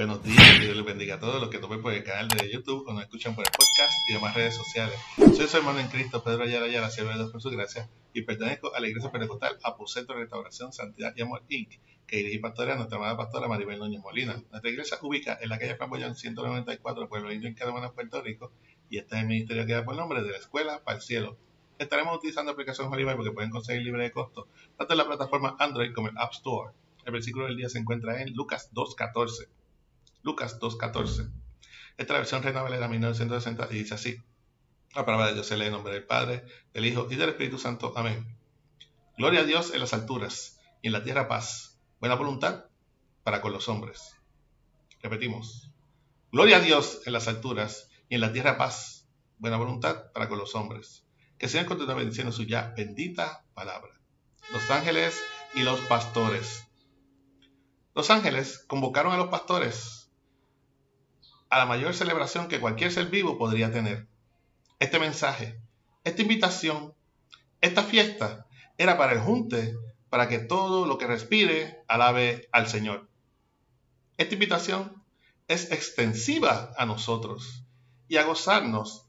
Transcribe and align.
Buenos 0.00 0.22
días, 0.22 0.60
Dios 0.62 0.74
les 0.74 0.86
bendiga 0.86 1.16
a 1.16 1.20
todos 1.20 1.42
los 1.42 1.50
que 1.50 1.58
tomen 1.58 1.82
por 1.82 1.92
el 1.92 2.02
canal 2.02 2.26
de 2.26 2.50
YouTube 2.50 2.88
o 2.88 2.92
nos 2.94 3.02
escuchan 3.02 3.34
por 3.34 3.44
el 3.44 3.50
podcast 3.50 3.92
y 4.08 4.14
demás 4.14 4.34
redes 4.34 4.56
sociales. 4.56 4.98
Soy 5.36 5.46
su 5.46 5.58
hermano 5.58 5.78
en 5.78 5.88
Cristo, 5.88 6.24
Pedro 6.24 6.44
Ayala 6.44 6.64
Ayala, 6.64 6.88
siervo 6.88 7.10
de 7.10 7.18
Dios 7.18 7.30
por 7.30 7.42
su 7.42 7.50
gracia, 7.50 7.86
y 8.14 8.22
pertenezco 8.22 8.74
a 8.74 8.80
la 8.80 8.88
Iglesia 8.88 9.12
Pentecostal 9.12 9.58
Aposento 9.62 10.14
Restauración, 10.14 10.72
Santidad 10.72 11.12
y 11.14 11.20
Amor 11.20 11.42
Inc., 11.50 11.74
que 12.06 12.16
dirige 12.16 12.36
y 12.36 12.38
pastorea 12.38 12.76
nuestra 12.76 12.96
amada 12.96 13.14
pastora 13.18 13.46
Maribel 13.46 13.78
Núñez 13.78 14.00
Molina. 14.00 14.42
Nuestra 14.50 14.70
iglesia 14.70 14.96
ubica 15.02 15.38
en 15.38 15.50
la 15.50 15.58
calle 15.58 15.74
Flamboyán 15.74 16.16
194, 16.16 17.06
Pueblo 17.06 17.30
Indio 17.30 17.50
en 17.50 17.54
Cadena, 17.54 17.92
Puerto 17.92 18.22
Rico, 18.22 18.52
y 18.88 18.96
este 18.96 19.16
es 19.16 19.20
el 19.20 19.28
ministerio 19.28 19.66
que 19.66 19.74
da 19.74 19.84
por 19.84 19.96
nombre 19.96 20.22
de 20.22 20.30
la 20.30 20.38
Escuela 20.38 20.82
para 20.82 20.96
el 20.96 21.02
Cielo. 21.02 21.36
Estaremos 21.78 22.16
utilizando 22.16 22.52
aplicación 22.52 22.90
Oliver 22.90 23.16
porque 23.16 23.32
pueden 23.32 23.50
conseguir 23.50 23.82
libre 23.82 24.04
de 24.04 24.12
costo, 24.12 24.48
tanto 24.78 24.94
en 24.94 24.98
la 24.98 25.04
plataforma 25.04 25.56
Android 25.58 25.92
como 25.92 26.08
en 26.08 26.16
App 26.16 26.32
Store. 26.32 26.72
El 27.04 27.12
versículo 27.12 27.44
del 27.44 27.58
día 27.58 27.68
se 27.68 27.78
encuentra 27.78 28.22
en 28.22 28.32
Lucas 28.34 28.70
2.14. 28.72 29.59
Lucas 30.22 30.60
2.14. 30.60 31.32
Esta 31.96 32.14
versión 32.14 32.42
Reina 32.42 32.62
Valera 32.62 32.88
1960 32.88 33.68
y 33.70 33.74
dice 33.74 33.94
así. 33.94 34.22
La 34.94 35.06
palabra 35.06 35.28
de 35.28 35.34
Dios 35.34 35.46
se 35.46 35.56
lee 35.56 35.66
en 35.66 35.72
nombre 35.72 35.94
del 35.94 36.04
Padre, 36.04 36.44
del 36.74 36.84
Hijo 36.84 37.06
y 37.10 37.16
del 37.16 37.30
Espíritu 37.30 37.58
Santo. 37.58 37.92
Amén. 37.96 38.36
Gloria 39.16 39.40
a 39.40 39.44
Dios 39.44 39.72
en 39.72 39.80
las 39.80 39.94
alturas 39.94 40.58
y 40.82 40.88
en 40.88 40.92
la 40.92 41.02
tierra 41.02 41.28
paz. 41.28 41.78
Buena 42.00 42.16
voluntad 42.16 42.66
para 43.22 43.40
con 43.40 43.52
los 43.52 43.68
hombres. 43.68 44.16
Repetimos. 45.02 45.70
Gloria 46.32 46.58
a 46.58 46.60
Dios 46.60 47.02
en 47.06 47.12
las 47.12 47.28
alturas 47.28 47.88
y 48.08 48.16
en 48.16 48.20
la 48.20 48.32
tierra 48.32 48.58
paz. 48.58 49.08
Buena 49.38 49.56
voluntad 49.56 50.10
para 50.12 50.28
con 50.28 50.38
los 50.38 50.54
hombres. 50.54 51.06
Que 51.38 51.48
sean 51.48 51.64
continúe 51.64 51.94
bendiciendo 51.94 52.32
su 52.32 52.42
ya 52.44 52.74
bendita 52.76 53.44
palabra. 53.54 53.98
Los 54.52 54.70
ángeles 54.70 55.18
y 55.54 55.62
los 55.62 55.80
pastores. 55.80 56.66
Los 57.94 58.10
ángeles 58.10 58.64
convocaron 58.66 59.12
a 59.12 59.16
los 59.16 59.28
pastores 59.28 59.99
a 61.50 61.58
la 61.58 61.66
mayor 61.66 61.94
celebración 61.94 62.48
que 62.48 62.60
cualquier 62.60 62.92
ser 62.92 63.06
vivo 63.06 63.36
podría 63.36 63.72
tener. 63.72 64.06
Este 64.78 64.98
mensaje, 65.00 65.60
esta 66.04 66.22
invitación, 66.22 66.94
esta 67.60 67.82
fiesta 67.82 68.46
era 68.78 68.96
para 68.96 69.12
el 69.12 69.20
junte, 69.20 69.76
para 70.08 70.28
que 70.28 70.38
todo 70.38 70.86
lo 70.86 70.96
que 70.96 71.08
respire 71.08 71.82
alabe 71.88 72.48
al 72.52 72.68
Señor. 72.68 73.08
Esta 74.16 74.34
invitación 74.34 75.02
es 75.48 75.72
extensiva 75.72 76.72
a 76.78 76.86
nosotros 76.86 77.64
y 78.06 78.16
a 78.16 78.24
gozarnos, 78.24 79.06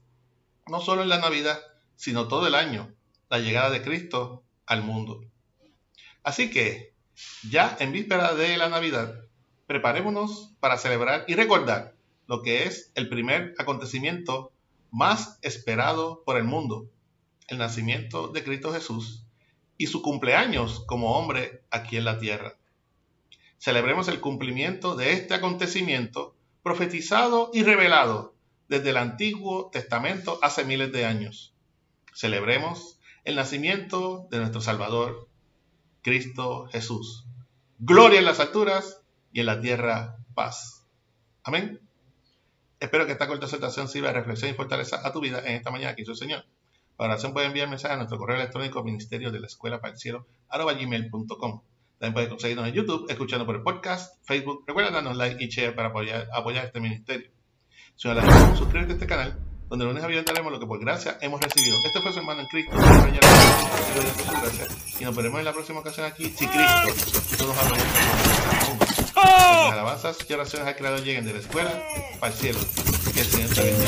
no 0.66 0.80
solo 0.80 1.02
en 1.02 1.08
la 1.08 1.18
Navidad, 1.18 1.60
sino 1.96 2.26
todo 2.26 2.48
el 2.48 2.56
año, 2.56 2.92
la 3.30 3.38
llegada 3.38 3.70
de 3.70 3.82
Cristo 3.82 4.42
al 4.66 4.82
mundo. 4.82 5.24
Así 6.24 6.50
que, 6.50 6.92
ya 7.48 7.76
en 7.78 7.92
víspera 7.92 8.34
de 8.34 8.56
la 8.56 8.68
Navidad, 8.68 9.14
preparémonos 9.66 10.50
para 10.60 10.76
celebrar 10.76 11.24
y 11.28 11.34
recordar 11.34 11.94
lo 12.26 12.42
que 12.42 12.64
es 12.64 12.92
el 12.94 13.08
primer 13.08 13.54
acontecimiento 13.58 14.52
más 14.90 15.38
esperado 15.42 16.22
por 16.24 16.36
el 16.36 16.44
mundo, 16.44 16.88
el 17.48 17.58
nacimiento 17.58 18.28
de 18.28 18.44
Cristo 18.44 18.72
Jesús 18.72 19.24
y 19.76 19.86
su 19.86 20.02
cumpleaños 20.02 20.84
como 20.86 21.18
hombre 21.18 21.62
aquí 21.70 21.96
en 21.96 22.04
la 22.04 22.18
tierra. 22.18 22.56
Celebremos 23.58 24.08
el 24.08 24.20
cumplimiento 24.20 24.96
de 24.96 25.12
este 25.12 25.34
acontecimiento 25.34 26.34
profetizado 26.62 27.50
y 27.52 27.62
revelado 27.62 28.34
desde 28.68 28.90
el 28.90 28.96
Antiguo 28.96 29.70
Testamento 29.70 30.38
hace 30.42 30.64
miles 30.64 30.92
de 30.92 31.04
años. 31.04 31.54
Celebremos 32.14 32.98
el 33.24 33.36
nacimiento 33.36 34.26
de 34.30 34.38
nuestro 34.38 34.60
Salvador, 34.60 35.28
Cristo 36.02 36.66
Jesús. 36.70 37.26
Gloria 37.78 38.18
en 38.18 38.24
las 38.24 38.40
alturas 38.40 39.00
y 39.32 39.40
en 39.40 39.46
la 39.46 39.60
tierra 39.60 40.18
paz. 40.34 40.86
Amén. 41.44 41.80
Espero 42.82 43.06
que 43.06 43.12
esta 43.12 43.28
corta 43.28 43.46
exhortación 43.46 43.86
sirva 43.86 44.08
de 44.08 44.14
reflexión 44.14 44.50
y 44.50 44.54
fortaleza 44.54 45.06
a 45.06 45.12
tu 45.12 45.20
vida 45.20 45.38
en 45.38 45.54
esta 45.54 45.70
mañana 45.70 45.94
que 45.94 46.02
hizo 46.02 46.10
el 46.10 46.16
Señor. 46.16 46.44
Para 46.96 47.12
oración 47.12 47.32
puede 47.32 47.46
enviar 47.46 47.68
mensaje 47.68 47.94
a 47.94 47.96
nuestro 47.96 48.18
correo 48.18 48.34
electrónico 48.38 48.82
ministerio 48.82 49.30
de 49.30 49.38
la 49.38 49.46
escuela 49.46 49.80
para 49.80 49.92
el 49.92 50.00
cielo 50.00 50.26
gmail.com. 50.50 51.62
También 52.00 52.12
puedes 52.12 52.28
conseguirnos 52.28 52.66
en 52.66 52.74
YouTube, 52.74 53.06
escuchando 53.08 53.46
por 53.46 53.54
el 53.54 53.62
podcast, 53.62 54.16
Facebook. 54.24 54.64
Recuerda 54.66 54.90
darnos 54.90 55.16
like 55.16 55.44
y 55.44 55.46
share 55.46 55.76
para 55.76 55.90
apoyar, 55.90 56.26
apoyar 56.34 56.64
este 56.64 56.80
ministerio. 56.80 57.30
Si 57.94 58.08
no 58.08 58.14
la 58.14 58.56
suscríbete 58.56 58.90
a 58.90 58.94
este 58.94 59.06
canal, 59.06 59.38
donde 59.72 59.86
lunes 59.86 60.04
a 60.04 60.06
viernes 60.06 60.26
daremos 60.26 60.52
lo 60.52 60.60
que 60.60 60.66
por 60.66 60.78
gracia 60.78 61.16
hemos 61.22 61.40
recibido. 61.40 61.78
Este 61.82 62.02
fue 62.02 62.12
su 62.12 62.18
hermano 62.18 62.42
en 62.42 62.46
Cristo, 62.46 62.76
y 65.00 65.04
nos 65.04 65.16
veremos 65.16 65.38
en 65.38 65.46
la 65.46 65.52
próxima 65.54 65.80
ocasión 65.80 66.04
aquí, 66.04 66.24
si 66.24 66.46
Cristo 66.46 67.22
y 67.32 67.36
todos 67.36 67.56
hablamos. 67.56 67.86
Las 69.16 69.72
alabanzas 69.72 70.18
y 70.28 70.32
oraciones 70.34 70.68
al 70.68 70.76
Creador 70.76 71.02
lleguen 71.02 71.24
de 71.24 71.32
la 71.32 71.38
escuela 71.38 71.72
para 72.20 72.34
el 72.34 72.38
cielo. 72.38 72.58
Que 73.14 73.20
el 73.20 73.26
Señor 73.26 73.48
te 73.54 73.62
bendiga. 73.62 73.81